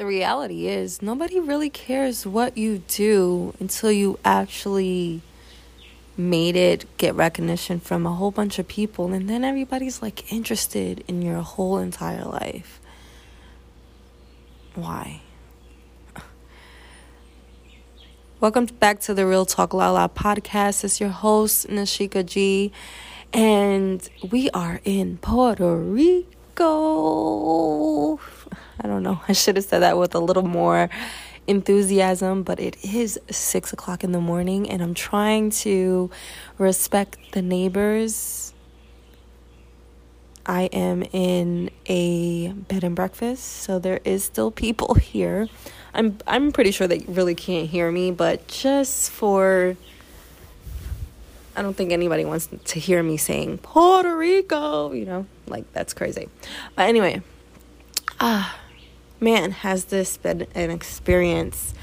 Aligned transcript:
the 0.00 0.06
reality 0.06 0.66
is 0.66 1.02
nobody 1.02 1.38
really 1.38 1.68
cares 1.68 2.24
what 2.26 2.56
you 2.56 2.78
do 2.88 3.52
until 3.60 3.92
you 3.92 4.18
actually 4.24 5.20
made 6.16 6.56
it 6.56 6.86
get 6.96 7.14
recognition 7.14 7.78
from 7.78 8.06
a 8.06 8.12
whole 8.14 8.30
bunch 8.30 8.58
of 8.58 8.66
people 8.66 9.12
and 9.12 9.28
then 9.28 9.44
everybody's 9.44 10.00
like 10.00 10.32
interested 10.32 11.04
in 11.06 11.20
your 11.20 11.42
whole 11.42 11.76
entire 11.76 12.24
life. 12.24 12.80
Why? 14.74 15.20
Welcome 18.40 18.64
back 18.80 19.00
to 19.00 19.12
the 19.12 19.26
real 19.26 19.44
talk 19.44 19.74
la 19.74 19.90
la 19.90 20.08
podcast. 20.08 20.82
It's 20.82 20.98
your 20.98 21.10
host 21.10 21.66
nashika 21.66 22.24
g 22.24 22.72
and 23.34 24.08
we 24.30 24.48
are 24.52 24.80
in 24.82 25.18
puerto 25.18 25.76
rico 25.76 26.30
I 28.80 28.86
don't 28.86 29.02
know. 29.02 29.20
I 29.28 29.32
should 29.32 29.56
have 29.56 29.64
said 29.64 29.80
that 29.80 29.98
with 29.98 30.14
a 30.14 30.20
little 30.20 30.46
more 30.46 30.88
enthusiasm, 31.46 32.42
but 32.42 32.60
it 32.60 32.84
is 32.84 33.18
six 33.30 33.72
o'clock 33.72 34.04
in 34.04 34.12
the 34.12 34.20
morning, 34.20 34.70
and 34.70 34.82
I'm 34.82 34.94
trying 34.94 35.50
to 35.50 36.10
respect 36.58 37.18
the 37.32 37.42
neighbors. 37.42 38.52
I 40.46 40.62
am 40.72 41.02
in 41.12 41.70
a 41.86 42.48
bed 42.48 42.84
and 42.84 42.96
breakfast, 42.96 43.44
so 43.44 43.78
there 43.78 44.00
is 44.04 44.24
still 44.24 44.50
people 44.50 44.94
here. 44.94 45.48
I'm 45.92 46.18
I'm 46.26 46.52
pretty 46.52 46.70
sure 46.70 46.86
they 46.86 47.00
really 47.00 47.34
can't 47.34 47.68
hear 47.68 47.90
me, 47.90 48.10
but 48.10 48.46
just 48.46 49.10
for 49.10 49.76
I 51.56 51.62
don't 51.62 51.76
think 51.76 51.92
anybody 51.92 52.24
wants 52.24 52.48
to 52.64 52.80
hear 52.80 53.02
me 53.02 53.16
saying 53.16 53.58
Puerto 53.58 54.16
Rico, 54.16 54.92
you 54.92 55.04
know, 55.04 55.26
like 55.46 55.70
that's 55.72 55.92
crazy. 55.92 56.28
But 56.76 56.88
anyway, 56.88 57.22
ah 58.20 58.56
man, 59.18 59.50
has 59.50 59.86
this 59.86 60.16
been 60.16 60.46
an 60.54 60.70
experience? 60.70 61.74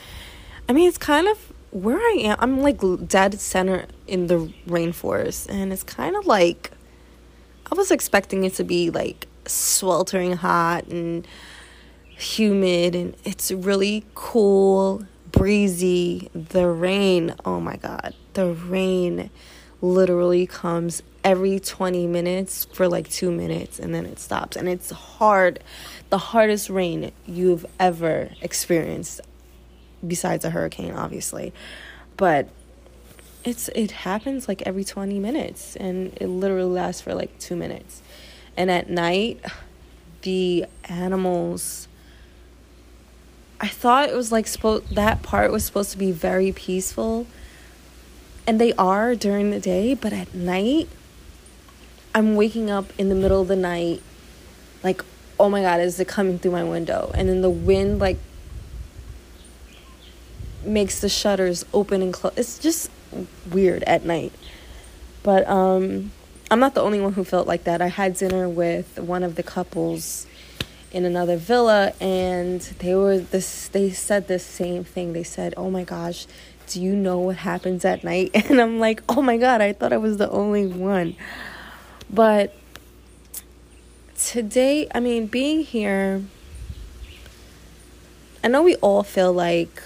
I 0.70 0.74
mean, 0.74 0.88
it's 0.88 0.98
kind 0.98 1.28
of 1.28 1.52
where 1.72 1.98
I 1.98 2.18
am. 2.24 2.38
I'm 2.40 2.62
like 2.62 2.80
dead 3.08 3.40
center 3.40 3.86
in 4.08 4.28
the 4.28 4.52
rainforest, 4.68 5.50
and 5.50 5.74
it's 5.74 5.84
kind 5.84 6.16
of 6.16 6.26
like 6.26 6.72
I 7.72 7.76
was 7.76 7.92
expecting 7.92 8.44
it 8.44 8.54
to 8.56 8.64
be 8.64 8.90
like 8.90 9.28
sweltering 9.46 10.34
hot 10.34 10.88
and 10.88 11.28
humid, 12.10 12.96
and 12.96 13.16
it's 13.24 13.52
really 13.52 14.06
cool, 14.16 15.06
breezy. 15.32 16.30
The 16.34 16.68
rain, 16.68 17.36
oh 17.46 17.60
my 17.60 17.76
god, 17.76 18.14
the 18.34 18.54
rain 18.54 19.30
literally 19.82 20.48
comes 20.48 21.04
every 21.28 21.60
20 21.60 22.08
minutes 22.08 22.64
for 22.72 22.88
like 22.88 23.10
two 23.10 23.30
minutes 23.30 23.80
and 23.80 23.94
then 23.94 24.06
it 24.06 24.18
stops. 24.18 24.56
And 24.56 24.70
it's 24.70 24.92
hard, 24.92 25.60
the 26.10 26.18
hardest 26.18 26.70
rain 26.70 27.12
you've 27.26 27.66
ever 27.82 28.30
experienced, 28.42 29.20
besides 30.08 30.46
a 30.46 30.50
hurricane, 30.50 30.94
obviously. 30.94 31.52
But 32.16 32.48
it's 33.44 33.68
it 33.76 33.92
happens 33.92 34.48
like 34.48 34.62
every 34.62 34.86
20 34.86 35.20
minutes 35.20 35.76
and 35.76 36.14
it 36.16 36.28
literally 36.28 36.72
lasts 36.72 37.02
for 37.02 37.14
like 37.14 37.38
two 37.40 37.58
minutes. 37.58 38.02
And 38.56 38.72
at 38.72 38.90
night, 38.90 39.44
the 40.22 40.66
animals. 40.86 41.90
I 43.60 43.68
thought 43.68 44.08
it 44.08 44.16
was 44.16 44.32
like 44.32 44.48
supposed 44.48 44.96
that 44.96 45.24
part 45.24 45.52
was 45.52 45.66
supposed 45.66 45.92
to 45.92 45.98
be 45.98 46.14
very 46.14 46.54
peaceful 46.54 47.28
and 48.46 48.62
they 48.62 48.72
are 48.74 49.14
during 49.14 49.50
the 49.50 49.60
day, 49.60 49.94
but 49.94 50.14
at 50.14 50.34
night 50.34 50.88
I'm 52.18 52.36
waking 52.36 52.72
up 52.72 52.86
in 52.98 53.10
the 53.10 53.16
middle 53.16 53.44
of 53.44 53.48
the 53.48 53.56
night, 53.56 54.02
like, 54.84 55.06
oh 55.40 55.50
my 55.50 55.62
God, 55.62 55.80
is 55.82 56.00
it 56.00 56.08
coming 56.08 56.40
through 56.40 56.54
my 56.54 56.64
window? 56.64 57.12
And 57.14 57.30
then 57.30 57.42
the 57.42 57.50
wind, 57.52 58.00
like, 58.00 58.18
makes 60.66 61.00
the 61.00 61.10
shutters 61.10 61.64
open 61.76 62.02
and 62.02 62.12
close. 62.12 62.34
It's 62.36 62.58
just 62.58 62.90
weird 63.52 63.84
at 63.84 64.04
night. 64.04 64.34
But 65.22 65.48
um, 65.48 66.12
I'm 66.50 66.60
not 66.60 66.74
the 66.74 66.82
only 66.82 67.00
one 67.00 67.14
who 67.14 67.24
felt 67.24 67.46
like 67.46 67.66
that. 67.66 67.84
I 67.84 67.90
had 67.90 68.16
dinner 68.16 68.50
with 68.50 68.98
one 68.98 69.22
of 69.22 69.36
the 69.36 69.44
couples 69.44 70.26
in 70.92 71.06
another 71.06 71.38
villa 71.38 71.94
and 72.02 72.62
they 72.80 72.96
were 72.96 73.20
this 73.20 73.68
they 73.68 73.92
said 73.92 74.28
the 74.28 74.40
same 74.40 74.84
thing. 74.84 75.14
They 75.14 75.22
said, 75.22 75.54
"Oh 75.56 75.70
my 75.70 75.84
gosh, 75.84 76.26
do 76.66 76.82
you 76.82 76.96
know 76.96 77.20
what 77.20 77.36
happens 77.36 77.86
at 77.86 78.04
night?" 78.04 78.32
And 78.50 78.60
I'm 78.60 78.80
like, 78.80 79.04
"Oh 79.08 79.22
my 79.22 79.38
god, 79.38 79.62
I 79.62 79.74
thought 79.74 79.94
I 79.94 79.98
was 79.98 80.18
the 80.18 80.32
only 80.32 80.66
one." 80.66 81.16
But 82.10 82.54
today, 84.18 84.88
I 84.96 85.00
mean, 85.00 85.28
being 85.28 85.62
here, 85.62 86.24
I 88.44 88.48
know 88.48 88.64
we 88.64 88.76
all 88.76 89.04
feel 89.04 89.34
like 89.34 89.82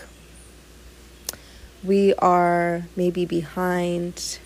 we 1.84 2.14
are 2.16 2.84
maybe 2.96 3.26
behind 3.26 4.40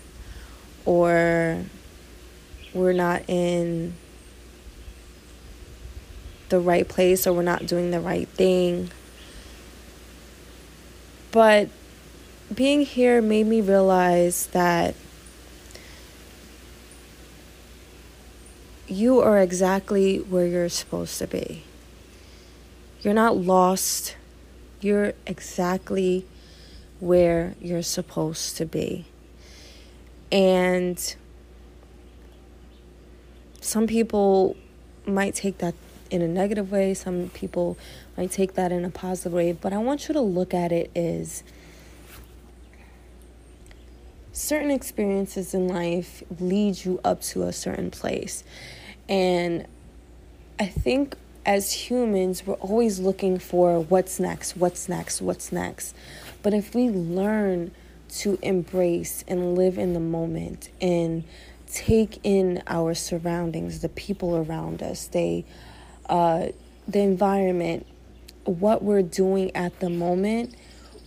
or 0.86 1.64
we're 2.72 2.92
not 2.92 3.22
in 3.28 3.94
the 6.48 6.60
right 6.60 6.88
place 6.88 7.26
or 7.26 7.32
we're 7.32 7.42
not 7.42 7.66
doing 7.66 7.90
the 7.90 8.00
right 8.00 8.28
thing. 8.28 8.90
But 11.30 11.68
being 12.54 12.82
here 12.82 13.20
made 13.20 13.46
me 13.46 13.60
realize 13.60 14.46
that 14.48 14.94
you 18.88 19.20
are 19.20 19.38
exactly 19.38 20.18
where 20.18 20.46
you're 20.46 20.68
supposed 20.68 21.18
to 21.18 21.26
be. 21.26 21.62
You're 23.02 23.14
not 23.14 23.36
lost. 23.36 24.16
You're 24.80 25.14
exactly 25.26 26.26
where 27.00 27.54
you're 27.60 27.82
supposed 27.82 28.56
to 28.56 28.66
be. 28.66 29.06
And 30.30 31.16
some 33.60 33.86
people 33.86 34.56
might 35.06 35.34
take 35.34 35.58
that 35.58 35.74
in 36.10 36.22
a 36.22 36.28
negative 36.28 36.70
way, 36.70 36.94
some 36.94 37.30
people 37.34 37.76
might 38.16 38.30
take 38.30 38.54
that 38.54 38.70
in 38.72 38.84
a 38.84 38.90
positive 38.90 39.32
way, 39.32 39.52
but 39.52 39.72
I 39.72 39.78
want 39.78 40.08
you 40.08 40.14
to 40.14 40.20
look 40.20 40.54
at 40.54 40.70
it 40.72 40.90
as 40.96 41.42
certain 44.36 44.70
experiences 44.70 45.54
in 45.54 45.66
life 45.66 46.22
lead 46.38 46.84
you 46.84 47.00
up 47.02 47.22
to 47.22 47.44
a 47.44 47.52
certain 47.52 47.90
place. 47.90 48.44
And 49.08 49.66
I 50.60 50.66
think 50.66 51.16
as 51.46 51.72
humans, 51.72 52.46
we're 52.46 52.54
always 52.54 52.98
looking 52.98 53.38
for 53.38 53.80
what's 53.80 54.20
next, 54.20 54.54
what's 54.54 54.90
next, 54.90 55.22
what's 55.22 55.52
next. 55.52 55.96
But 56.42 56.52
if 56.52 56.74
we 56.74 56.90
learn 56.90 57.70
to 58.18 58.38
embrace 58.42 59.24
and 59.26 59.56
live 59.56 59.78
in 59.78 59.94
the 59.94 60.00
moment 60.00 60.68
and 60.82 61.24
take 61.66 62.20
in 62.22 62.62
our 62.66 62.92
surroundings, 62.92 63.80
the 63.80 63.88
people 63.88 64.36
around 64.36 64.82
us, 64.82 65.06
they, 65.06 65.46
uh, 66.10 66.48
the 66.86 67.00
environment, 67.00 67.86
what 68.44 68.82
we're 68.82 69.02
doing 69.02 69.54
at 69.56 69.80
the 69.80 69.88
moment, 69.88 70.54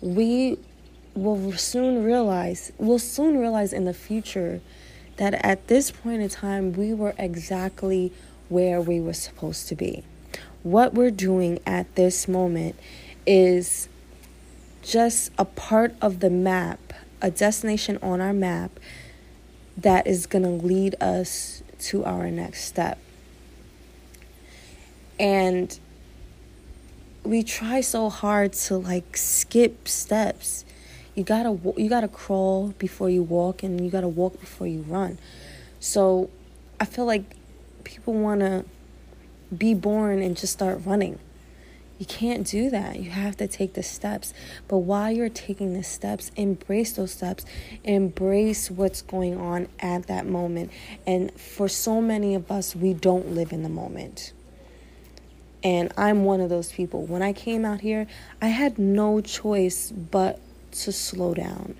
we 0.02 0.58
will 1.14 1.52
soon 1.54 2.04
realize, 2.04 2.72
we'll 2.78 3.00
soon 3.00 3.38
realize 3.38 3.74
in 3.74 3.86
the 3.86 3.94
future 3.94 4.62
that 5.18 5.34
at 5.46 5.68
this 5.68 5.92
point 5.92 6.22
in 6.22 6.30
time, 6.30 6.74
we 6.74 6.94
were 6.94 7.14
exactly 7.18 8.12
where 8.48 8.82
we 8.82 9.00
were 9.00 9.14
supposed 9.14 9.68
to 9.68 9.76
be. 9.76 10.04
What 10.64 10.94
we're 10.94 11.12
doing 11.12 11.60
at 11.66 11.96
this 11.96 12.28
moment 12.28 12.76
is 13.26 13.90
just 14.82 15.32
a 15.38 15.46
part 15.46 15.94
of 16.02 16.20
the 16.20 16.30
map, 16.30 16.94
a 17.22 17.30
destination 17.30 18.00
on 18.02 18.22
our 18.22 18.34
map 18.34 18.80
that 19.78 20.08
is 20.08 20.26
going 20.26 20.44
to 20.44 20.66
lead 20.66 20.96
us 21.02 21.64
to 21.80 22.04
our 22.06 22.30
next 22.30 22.64
step. 22.66 22.98
And 25.20 25.78
we 27.24 27.44
try 27.44 27.82
so 27.82 28.10
hard 28.10 28.54
to 28.54 28.78
like 28.78 29.18
skip 29.18 29.88
steps 29.88 30.66
you 31.20 31.26
gotta 31.26 31.60
you 31.76 31.90
gotta 31.90 32.08
crawl 32.08 32.70
before 32.80 33.10
you 33.10 33.22
walk 33.22 33.62
and 33.62 33.84
you 33.84 33.92
gotta 33.92 34.08
walk 34.08 34.40
before 34.40 34.66
you 34.68 34.82
run. 34.84 35.20
So 35.82 36.30
i 36.80 36.86
feel 36.86 37.06
like 37.06 37.36
people 37.84 38.14
want 38.14 38.40
to 38.40 38.64
be 39.56 39.74
born 39.74 40.22
and 40.22 40.38
just 40.38 40.54
start 40.54 40.80
running. 40.86 41.20
You 41.98 42.06
can't 42.06 42.48
do 42.48 42.70
that. 42.70 43.00
You 43.00 43.10
have 43.10 43.36
to 43.38 43.48
take 43.48 43.74
the 43.74 43.84
steps. 43.84 44.34
But 44.70 44.78
while 44.78 45.12
you're 45.12 45.28
taking 45.28 45.74
the 45.74 45.84
steps 45.84 46.32
embrace 46.38 46.94
those 46.94 47.12
steps. 47.12 47.44
Embrace 47.84 48.72
what's 48.72 49.02
going 49.02 49.38
on 49.38 49.68
at 49.82 50.08
that 50.08 50.26
moment. 50.26 50.72
And 51.06 51.34
for 51.34 51.68
so 51.68 52.00
many 52.00 52.34
of 52.34 52.50
us 52.50 52.78
we 52.78 52.94
don't 52.94 53.36
live 53.36 53.52
in 53.52 53.64
the 53.64 53.70
moment. 53.70 54.32
And 55.62 55.92
I'm 55.98 56.24
one 56.24 56.40
of 56.40 56.50
those 56.50 56.72
people. 56.72 57.06
When 57.06 57.22
I 57.22 57.34
came 57.34 57.66
out 57.66 57.82
here, 57.82 58.08
I 58.42 58.48
had 58.48 58.80
no 58.80 59.20
choice 59.20 59.92
but 59.92 60.40
to 60.72 60.92
slow 60.92 61.34
down. 61.34 61.76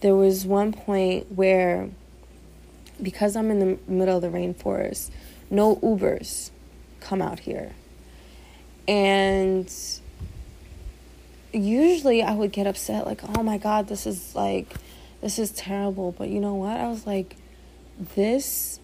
There 0.00 0.14
was 0.14 0.44
one 0.44 0.72
point 0.72 1.32
where, 1.32 1.88
because 3.02 3.36
I'm 3.36 3.50
in 3.50 3.58
the 3.58 3.78
middle 3.90 4.16
of 4.16 4.22
the 4.22 4.28
rainforest, 4.28 5.10
no 5.50 5.76
Ubers 5.76 6.50
come 7.00 7.22
out 7.22 7.40
here. 7.40 7.72
And 8.88 9.72
usually 11.52 12.22
I 12.22 12.34
would 12.34 12.52
get 12.52 12.66
upset, 12.66 13.06
like, 13.06 13.20
oh 13.36 13.42
my 13.42 13.58
God, 13.58 13.88
this 13.88 14.06
is 14.06 14.34
like, 14.34 14.74
this 15.20 15.38
is 15.38 15.50
terrible. 15.52 16.12
But 16.12 16.28
you 16.28 16.40
know 16.40 16.54
what? 16.54 16.78
I 16.78 16.88
was 16.88 17.06
like, 17.06 17.36
this 18.14 18.78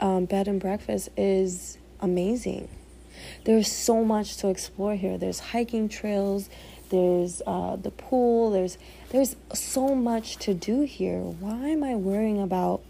um, 0.00 0.26
bed 0.26 0.48
and 0.48 0.60
breakfast 0.60 1.08
is 1.16 1.78
amazing. 2.00 2.68
There's 3.44 3.70
so 3.70 4.04
much 4.04 4.36
to 4.38 4.48
explore 4.48 4.94
here. 4.94 5.18
There's 5.18 5.40
hiking 5.40 5.88
trails, 5.88 6.48
there's 6.90 7.42
uh, 7.46 7.76
the 7.76 7.90
pool, 7.90 8.50
there's 8.50 8.78
there's 9.10 9.36
so 9.52 9.94
much 9.94 10.36
to 10.38 10.54
do 10.54 10.82
here. 10.82 11.18
Why 11.18 11.68
am 11.68 11.82
I 11.82 11.94
worrying 11.94 12.40
about 12.40 12.82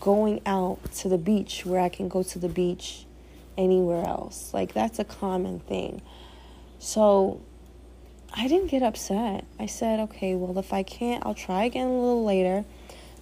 going 0.00 0.40
out 0.44 0.78
to 0.96 1.08
the 1.08 1.18
beach 1.18 1.64
where 1.64 1.80
I 1.80 1.88
can 1.88 2.08
go 2.08 2.22
to 2.24 2.38
the 2.38 2.48
beach 2.48 3.06
anywhere 3.56 4.04
else? 4.04 4.52
Like 4.52 4.72
that's 4.72 4.98
a 4.98 5.04
common 5.04 5.60
thing. 5.60 6.02
So 6.78 7.40
I 8.34 8.48
didn't 8.48 8.68
get 8.68 8.82
upset. 8.82 9.44
I 9.58 9.66
said, 9.66 10.00
okay, 10.00 10.34
well, 10.34 10.58
if 10.58 10.72
I 10.72 10.82
can't, 10.82 11.24
I'll 11.24 11.34
try 11.34 11.64
again 11.64 11.86
a 11.86 12.00
little 12.00 12.24
later. 12.24 12.64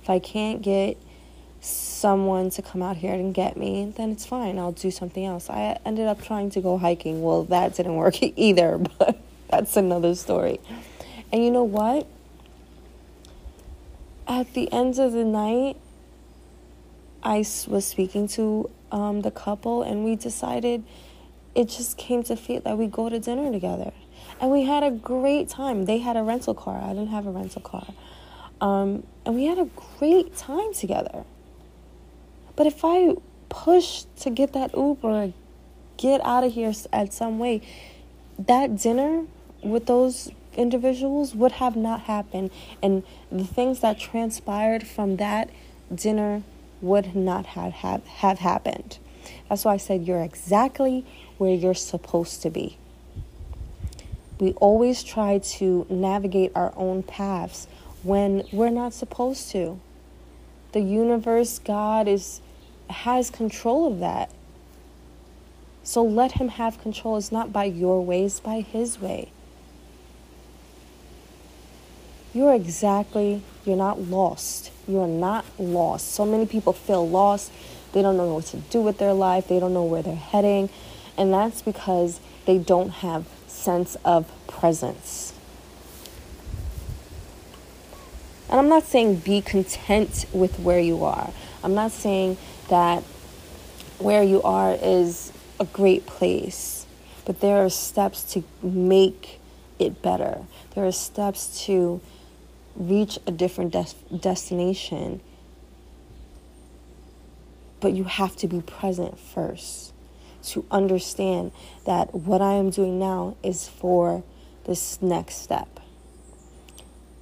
If 0.02 0.10
I 0.10 0.18
can't 0.18 0.60
get 0.60 0.96
someone 1.60 2.50
to 2.50 2.62
come 2.62 2.82
out 2.82 2.96
here 2.96 3.14
and 3.14 3.34
get 3.34 3.56
me, 3.56 3.92
then 3.96 4.10
it's 4.10 4.26
fine. 4.26 4.58
I'll 4.58 4.72
do 4.72 4.90
something 4.90 5.24
else. 5.24 5.48
I 5.48 5.78
ended 5.84 6.06
up 6.06 6.22
trying 6.22 6.50
to 6.50 6.60
go 6.60 6.78
hiking. 6.78 7.22
Well, 7.22 7.44
that 7.44 7.74
didn't 7.74 7.96
work 7.96 8.16
either, 8.36 8.78
but 8.78 9.23
that's 9.56 9.76
another 9.76 10.16
story. 10.16 10.58
And 11.32 11.44
you 11.44 11.50
know 11.52 11.62
what? 11.62 12.08
At 14.26 14.52
the 14.54 14.72
end 14.72 14.98
of 14.98 15.12
the 15.12 15.24
night, 15.24 15.76
I 17.22 17.44
was 17.68 17.86
speaking 17.86 18.26
to 18.28 18.68
um, 18.90 19.20
the 19.20 19.30
couple, 19.30 19.84
and 19.84 20.04
we 20.04 20.16
decided 20.16 20.82
it 21.54 21.68
just 21.68 21.96
came 21.96 22.24
to 22.24 22.34
fit 22.34 22.64
that 22.64 22.76
we 22.76 22.88
go 22.88 23.08
to 23.08 23.20
dinner 23.20 23.52
together. 23.52 23.92
And 24.40 24.50
we 24.50 24.64
had 24.64 24.82
a 24.82 24.90
great 24.90 25.50
time. 25.50 25.84
They 25.84 25.98
had 25.98 26.16
a 26.16 26.24
rental 26.24 26.54
car, 26.54 26.80
I 26.82 26.88
didn't 26.88 27.08
have 27.08 27.26
a 27.26 27.30
rental 27.30 27.62
car. 27.62 27.86
Um, 28.60 29.06
and 29.24 29.36
we 29.36 29.44
had 29.44 29.58
a 29.58 29.68
great 29.98 30.36
time 30.36 30.74
together. 30.74 31.24
But 32.56 32.66
if 32.66 32.84
I 32.84 33.14
push 33.48 34.04
to 34.20 34.30
get 34.30 34.52
that 34.54 34.76
Uber, 34.76 35.32
get 35.96 36.20
out 36.24 36.42
of 36.42 36.52
here 36.52 36.72
at 36.92 37.12
some 37.12 37.38
way, 37.38 37.62
that 38.36 38.76
dinner 38.76 39.26
with 39.64 39.86
those 39.86 40.30
individuals 40.56 41.34
would 41.34 41.52
have 41.52 41.76
not 41.76 42.02
happened. 42.02 42.50
And 42.82 43.02
the 43.30 43.44
things 43.44 43.80
that 43.80 43.98
transpired 43.98 44.86
from 44.86 45.16
that 45.16 45.50
dinner 45.94 46.42
would 46.80 47.16
not 47.16 47.46
have, 47.46 47.72
have, 47.72 48.06
have 48.06 48.38
happened. 48.38 48.98
That's 49.48 49.64
why 49.64 49.74
I 49.74 49.76
said 49.78 50.06
you're 50.06 50.22
exactly 50.22 51.06
where 51.38 51.54
you're 51.54 51.74
supposed 51.74 52.42
to 52.42 52.50
be. 52.50 52.76
We 54.38 54.52
always 54.54 55.02
try 55.02 55.38
to 55.38 55.86
navigate 55.88 56.52
our 56.54 56.72
own 56.76 57.02
paths 57.02 57.66
when 58.02 58.44
we're 58.52 58.70
not 58.70 58.92
supposed 58.92 59.50
to. 59.52 59.80
The 60.72 60.80
universe, 60.80 61.58
God 61.58 62.08
is 62.08 62.40
has 62.90 63.30
control 63.30 63.90
of 63.90 64.00
that. 64.00 64.30
So 65.82 66.02
let 66.02 66.32
him 66.32 66.48
have 66.48 66.80
control. 66.80 67.16
It's 67.16 67.32
not 67.32 67.52
by 67.52 67.64
your 67.64 68.04
ways, 68.04 68.40
by 68.40 68.60
his 68.60 69.00
way. 69.00 69.30
You're 72.34 72.52
exactly, 72.52 73.42
you're 73.64 73.76
not 73.76 74.00
lost. 74.00 74.72
You're 74.88 75.06
not 75.06 75.44
lost. 75.56 76.08
So 76.10 76.26
many 76.26 76.46
people 76.46 76.72
feel 76.72 77.08
lost. 77.08 77.52
They 77.92 78.02
don't 78.02 78.16
know 78.16 78.34
what 78.34 78.46
to 78.46 78.56
do 78.56 78.82
with 78.82 78.98
their 78.98 79.12
life. 79.12 79.46
They 79.46 79.60
don't 79.60 79.72
know 79.72 79.84
where 79.84 80.02
they're 80.02 80.16
heading. 80.16 80.68
And 81.16 81.32
that's 81.32 81.62
because 81.62 82.18
they 82.44 82.58
don't 82.58 82.90
have 82.90 83.26
sense 83.46 83.96
of 84.04 84.30
presence. 84.48 85.32
And 88.50 88.58
I'm 88.58 88.68
not 88.68 88.82
saying 88.82 89.16
be 89.18 89.40
content 89.40 90.26
with 90.32 90.58
where 90.58 90.80
you 90.80 91.04
are. 91.04 91.32
I'm 91.62 91.74
not 91.74 91.92
saying 91.92 92.36
that 92.68 93.04
where 93.98 94.24
you 94.24 94.42
are 94.42 94.76
is 94.80 95.32
a 95.60 95.64
great 95.64 96.04
place, 96.04 96.84
but 97.24 97.40
there 97.40 97.64
are 97.64 97.70
steps 97.70 98.24
to 98.34 98.42
make 98.60 99.40
it 99.78 100.02
better. 100.02 100.40
There 100.74 100.84
are 100.84 100.92
steps 100.92 101.64
to 101.66 102.00
reach 102.76 103.18
a 103.26 103.30
different 103.30 103.72
des- 103.72 104.16
destination, 104.16 105.20
but 107.80 107.92
you 107.92 108.04
have 108.04 108.36
to 108.36 108.48
be 108.48 108.60
present 108.60 109.18
first 109.18 109.92
to 110.44 110.64
understand 110.70 111.52
that 111.86 112.14
what 112.14 112.42
I 112.42 112.54
am 112.54 112.70
doing 112.70 112.98
now 112.98 113.36
is 113.42 113.68
for 113.68 114.22
this 114.64 115.00
next 115.00 115.36
step. 115.36 115.80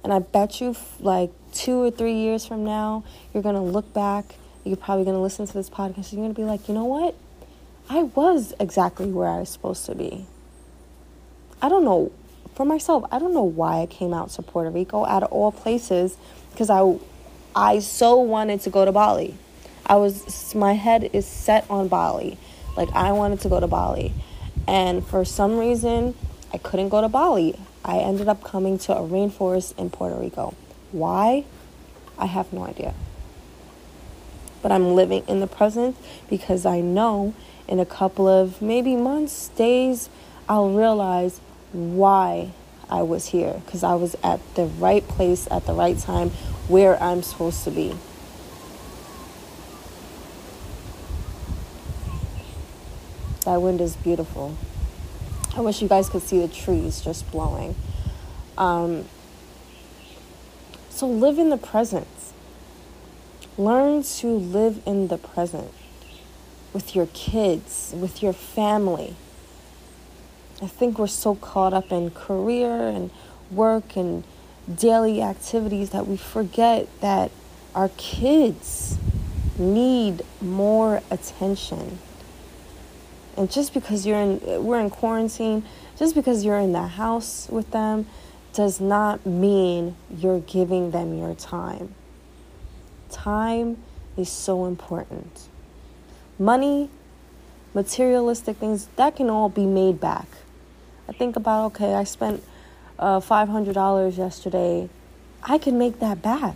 And 0.03 0.11
I 0.11 0.19
bet 0.19 0.59
you, 0.59 0.75
like 0.99 1.31
two 1.53 1.81
or 1.81 1.91
three 1.91 2.15
years 2.15 2.45
from 2.45 2.65
now, 2.65 3.05
you're 3.33 3.43
going 3.43 3.55
to 3.55 3.61
look 3.61 3.93
back 3.93 4.35
you're 4.63 4.77
probably 4.77 5.03
going 5.03 5.15
to 5.15 5.21
listen 5.21 5.45
to 5.45 5.53
this 5.53 5.69
podcast 5.69 6.11
and 6.11 6.13
you're 6.13 6.21
going 6.21 6.33
to 6.33 6.39
be 6.41 6.45
like, 6.45 6.67
you 6.67 6.73
know 6.73 6.85
what? 6.85 7.15
I 7.89 8.03
was 8.03 8.53
exactly 8.59 9.11
where 9.11 9.27
I 9.27 9.39
was 9.39 9.49
supposed 9.49 9.85
to 9.87 9.95
be. 9.95 10.25
I 11.61 11.69
don't 11.69 11.83
know. 11.83 12.11
For 12.55 12.65
myself, 12.65 13.05
I 13.11 13.19
don't 13.19 13.33
know 13.33 13.43
why 13.43 13.81
I 13.81 13.85
came 13.85 14.13
out 14.13 14.29
to 14.31 14.41
Puerto 14.41 14.69
Rico 14.69 15.05
out 15.05 15.23
of 15.23 15.31
all 15.31 15.51
places 15.51 16.17
because 16.51 16.69
I, 16.69 16.97
I 17.55 17.79
so 17.79 18.19
wanted 18.19 18.61
to 18.61 18.69
go 18.69 18.85
to 18.85 18.91
Bali. 18.91 19.35
I 19.85 19.95
was, 19.95 20.53
my 20.55 20.73
head 20.73 21.09
is 21.13 21.25
set 21.25 21.65
on 21.69 21.87
Bali. 21.87 22.37
Like, 22.77 22.89
I 22.93 23.11
wanted 23.11 23.41
to 23.41 23.49
go 23.49 23.59
to 23.59 23.67
Bali. 23.67 24.13
And 24.67 25.05
for 25.05 25.25
some 25.25 25.57
reason, 25.57 26.15
I 26.53 26.57
couldn't 26.57 26.89
go 26.89 27.01
to 27.01 27.09
Bali. 27.09 27.59
I 27.83 27.97
ended 27.97 28.27
up 28.27 28.43
coming 28.43 28.77
to 28.79 28.93
a 28.93 29.01
rainforest 29.01 29.77
in 29.77 29.89
Puerto 29.89 30.15
Rico. 30.15 30.53
Why? 30.91 31.45
I 32.17 32.27
have 32.27 32.53
no 32.53 32.65
idea 32.65 32.93
but 34.63 34.71
I'm 34.71 34.95
living 34.95 35.23
in 35.27 35.41
the 35.41 35.47
present 35.47 35.95
because 36.27 36.65
I 36.65 36.79
know 36.79 37.35
in 37.67 37.79
a 37.79 37.85
couple 37.85 38.27
of 38.27 38.61
maybe 38.61 38.95
months, 38.95 39.49
days, 39.49 40.09
I'll 40.49 40.71
realize 40.71 41.39
why 41.73 42.51
I 42.89 43.01
was 43.01 43.27
here 43.27 43.61
because 43.65 43.83
I 43.83 43.95
was 43.95 44.15
at 44.23 44.39
the 44.55 44.65
right 44.65 45.05
place 45.07 45.47
at 45.51 45.65
the 45.65 45.73
right 45.73 45.97
time 45.97 46.29
where 46.67 47.01
I'm 47.01 47.21
supposed 47.23 47.63
to 47.65 47.71
be. 47.71 47.95
That 53.45 53.61
wind 53.61 53.81
is 53.81 53.95
beautiful. 53.97 54.55
I 55.55 55.61
wish 55.61 55.81
you 55.81 55.87
guys 55.87 56.07
could 56.07 56.21
see 56.21 56.39
the 56.39 56.47
trees 56.47 57.01
just 57.01 57.29
blowing. 57.29 57.75
Um, 58.57 59.05
so 60.89 61.07
live 61.07 61.37
in 61.37 61.49
the 61.49 61.57
present. 61.57 62.07
Learn 63.57 64.03
to 64.03 64.27
live 64.27 64.81
in 64.85 65.09
the 65.09 65.17
present 65.17 65.71
with 66.71 66.95
your 66.95 67.07
kids, 67.07 67.93
with 67.95 68.23
your 68.23 68.33
family. 68.33 69.15
I 70.63 70.67
think 70.67 70.97
we're 70.97 71.07
so 71.07 71.35
caught 71.35 71.73
up 71.73 71.91
in 71.91 72.11
career 72.11 72.87
and 72.87 73.11
work 73.51 73.97
and 73.97 74.23
daily 74.73 75.21
activities 75.21 75.89
that 75.89 76.07
we 76.07 76.15
forget 76.15 76.87
that 77.01 77.31
our 77.75 77.89
kids 77.97 78.97
need 79.57 80.21
more 80.39 81.01
attention. 81.11 81.99
And 83.35 83.51
just 83.51 83.73
because 83.73 84.05
you're 84.05 84.21
in 84.21 84.63
we're 84.63 84.79
in 84.79 84.89
quarantine, 84.89 85.65
just 85.97 86.15
because 86.15 86.45
you're 86.45 86.59
in 86.59 86.71
the 86.71 86.87
house 86.87 87.49
with 87.49 87.71
them 87.71 88.07
does 88.53 88.79
not 88.79 89.25
mean 89.25 89.97
you're 90.15 90.39
giving 90.39 90.91
them 90.91 91.17
your 91.17 91.35
time. 91.35 91.93
Time 93.09 93.83
is 94.15 94.29
so 94.29 94.65
important. 94.65 95.49
Money, 96.39 96.89
materialistic 97.73 98.57
things, 98.57 98.87
that 98.95 99.17
can 99.17 99.29
all 99.29 99.49
be 99.49 99.65
made 99.65 99.99
back. 99.99 100.27
I 101.07 101.11
think 101.11 101.35
about, 101.35 101.65
okay, 101.67 101.93
I 101.93 102.03
spent 102.03 102.43
uh, 102.97 103.19
$500 103.19 104.17
yesterday. 104.17 104.89
I 105.43 105.57
can 105.57 105.77
make 105.77 105.99
that 105.99 106.21
back. 106.21 106.55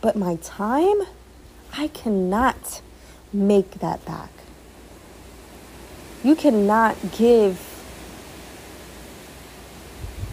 But 0.00 0.16
my 0.16 0.36
time, 0.36 1.02
I 1.76 1.88
cannot 1.88 2.80
make 3.32 3.72
that 3.80 4.04
back. 4.04 4.30
You 6.24 6.34
cannot 6.34 6.96
give 7.12 7.66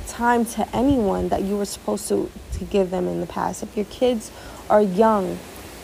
time 0.07 0.45
to 0.45 0.67
anyone 0.75 1.29
that 1.29 1.43
you 1.43 1.55
were 1.55 1.65
supposed 1.65 2.07
to, 2.09 2.31
to 2.53 2.65
give 2.65 2.89
them 2.89 3.07
in 3.07 3.19
the 3.19 3.27
past. 3.27 3.61
If 3.61 3.75
your 3.77 3.85
kids 3.85 4.31
are 4.69 4.81
young, 4.81 5.37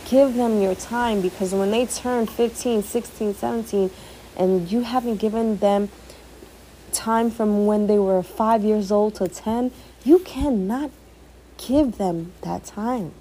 give 0.09 0.33
them 0.33 0.61
your 0.61 0.75
time 0.75 1.21
because 1.21 1.53
when 1.53 1.71
they 1.71 1.85
turn 1.85 2.25
15, 2.25 2.83
16, 2.83 3.35
17, 3.35 3.91
and 4.37 4.71
you 4.71 4.81
haven't 4.81 5.17
given 5.17 5.57
them 5.57 5.89
time 6.91 7.31
from 7.31 7.65
when 7.65 7.87
they 7.87 7.99
were 7.99 8.21
five 8.21 8.63
years 8.63 8.91
old 8.91 9.15
to 9.15 9.27
10, 9.27 9.71
you 10.03 10.19
cannot 10.19 10.91
give 11.57 11.97
them 11.97 12.33
that 12.41 12.63
time. 12.63 13.13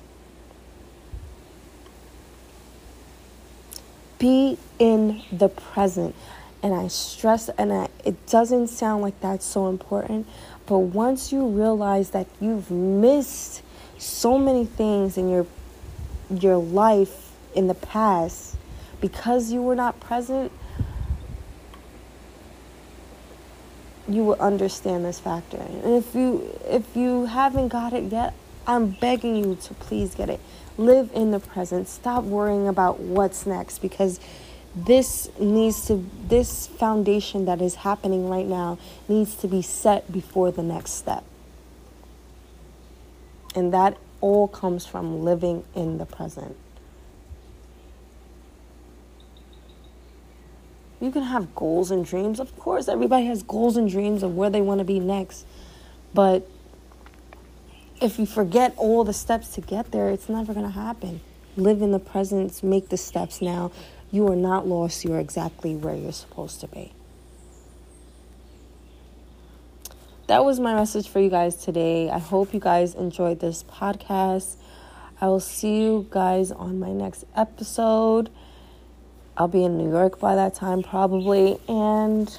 be 4.23 4.57
in 4.79 5.21
the 5.33 5.49
present. 5.49 6.15
And 6.63 6.73
I 6.73 6.87
stress, 6.87 7.49
and 7.59 7.73
I, 7.73 7.89
it 8.05 8.25
doesn't 8.27 8.69
sound 8.69 9.03
like 9.03 9.21
that's 9.21 9.45
so 9.45 9.69
important, 9.69 10.29
but 10.65 10.79
once 10.79 11.33
you 11.33 11.45
realize 11.45 12.11
that 12.11 12.29
you've 12.41 12.71
missed 12.71 13.63
so 13.99 14.39
many 14.39 14.65
things 14.65 15.19
in 15.19 15.29
your 15.29 15.47
your 16.31 16.57
life 16.57 17.33
in 17.55 17.67
the 17.67 17.75
past 17.75 18.57
because 19.01 19.53
you 19.53 19.61
were 19.61 19.75
not 19.75 19.99
present, 19.99 20.53
you 24.15 24.25
will 24.25 24.41
understand 24.41 25.05
this 25.05 25.21
factor. 25.21 25.59
And 25.59 25.95
if 25.95 26.15
you 26.15 26.59
if 26.67 26.97
you 26.97 27.27
haven't 27.27 27.69
got 27.69 27.93
it 27.93 28.13
yet, 28.13 28.35
I'm 28.67 28.91
begging 28.91 29.37
you 29.37 29.57
to 29.57 29.75
please 29.75 30.15
get 30.15 30.31
it. 30.31 30.41
Live 30.79 31.11
in 31.15 31.31
the 31.31 31.41
present. 31.41 31.89
Stop 31.89 32.25
worrying 32.25 32.69
about 32.69 33.01
what's 33.01 33.47
next 33.47 33.79
because 33.79 34.21
this 34.75 35.29
needs 35.39 35.87
to 35.87 36.07
this 36.29 36.67
foundation 36.67 37.45
that 37.45 37.61
is 37.61 37.77
happening 37.77 38.29
right 38.29 38.47
now 38.47 38.79
needs 39.09 39.35
to 39.37 39.49
be 39.49 39.61
set 39.61 40.11
before 40.11 40.51
the 40.51 40.63
next 40.63 40.93
step. 40.93 41.25
And 43.55 43.73
that 43.75 43.99
all 44.23 44.49
comes 44.49 44.87
from 44.87 45.25
living 45.25 45.65
in 45.75 45.99
the 45.99 46.07
present. 46.07 46.57
You 51.03 51.11
can 51.11 51.25
have 51.25 51.53
goals 51.57 51.91
and 51.91 52.07
dreams. 52.07 52.39
Of 52.39 52.57
course, 52.57 52.87
everybody 52.87 53.27
has 53.27 53.43
goals 53.43 53.77
and 53.77 53.91
dreams 53.91 54.23
of 54.23 54.37
where 54.37 54.51
they 54.51 54.61
want 54.61 54.79
to 54.79 54.85
be 54.85 55.01
next. 55.01 55.45
But 56.15 56.49
if 58.01 58.21
you 58.21 58.25
forget 58.25 58.73
all 58.77 59.03
the 59.03 59.13
steps 59.13 59.49
to 59.55 59.61
get 59.61 59.91
there, 59.91 60.11
it's 60.11 60.29
never 60.29 60.55
going 60.55 60.65
to 60.65 60.73
happen. 60.73 61.21
Live 61.57 61.83
in 61.83 61.91
the 61.91 61.99
present, 61.99 62.63
make 62.63 62.89
the 62.89 62.97
steps 62.97 63.43
now. 63.43 63.73
You 64.13 64.29
are 64.29 64.37
not 64.37 64.69
lost, 64.69 65.05
you're 65.05 65.19
exactly 65.19 65.75
where 65.75 65.97
you're 65.97 66.13
supposed 66.13 66.61
to 66.61 66.69
be. 66.69 66.93
That 70.29 70.45
was 70.45 70.61
my 70.61 70.73
message 70.73 71.09
for 71.09 71.19
you 71.19 71.31
guys 71.31 71.57
today. 71.57 72.11
I 72.11 72.21
hope 72.21 72.55
you 72.55 72.61
guys 72.61 72.95
enjoyed 72.95 73.41
this 73.41 73.65
podcast. 73.65 74.55
I 75.21 75.27
will 75.27 75.41
see 75.41 75.83
you 75.83 76.07
guys 76.11 76.53
on 76.53 76.79
my 76.79 76.93
next 76.93 77.25
episode. 77.35 78.31
I'll 79.37 79.49
be 79.49 79.65
in 79.65 79.79
New 79.79 79.91
York 79.91 80.19
by 80.19 80.35
that 80.35 80.55
time, 80.55 80.83
probably. 80.83 81.59
And 81.69 82.39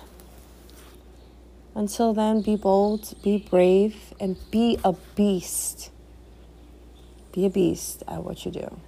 until 1.76 2.14
then, 2.14 2.42
be 2.42 2.56
bold, 2.56 3.16
be 3.24 3.38
brave, 3.40 4.14
and 4.20 4.38
be 4.52 4.78
a 4.84 4.94
beast. 5.16 5.90
Be 7.32 7.46
a 7.46 7.50
beast 7.50 8.04
at 8.08 8.24
what 8.24 8.46
you 8.46 8.52
do. 8.52 8.80